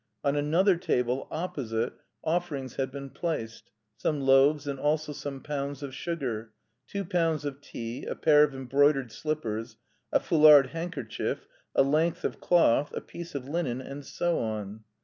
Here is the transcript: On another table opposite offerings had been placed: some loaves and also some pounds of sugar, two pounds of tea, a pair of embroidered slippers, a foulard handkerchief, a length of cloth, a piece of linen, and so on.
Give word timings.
On 0.23 0.35
another 0.35 0.77
table 0.77 1.27
opposite 1.29 1.93
offerings 2.23 2.77
had 2.77 2.89
been 2.91 3.11
placed: 3.11 3.69
some 3.95 4.19
loaves 4.19 4.65
and 4.67 4.79
also 4.79 5.11
some 5.13 5.43
pounds 5.43 5.83
of 5.83 5.93
sugar, 5.93 6.53
two 6.87 7.05
pounds 7.05 7.45
of 7.45 7.61
tea, 7.61 8.05
a 8.05 8.15
pair 8.15 8.41
of 8.43 8.55
embroidered 8.55 9.11
slippers, 9.11 9.77
a 10.11 10.19
foulard 10.19 10.69
handkerchief, 10.69 11.45
a 11.75 11.83
length 11.83 12.23
of 12.23 12.39
cloth, 12.39 12.91
a 12.95 13.01
piece 13.01 13.35
of 13.35 13.47
linen, 13.47 13.79
and 13.79 14.03
so 14.03 14.39
on. 14.39 14.83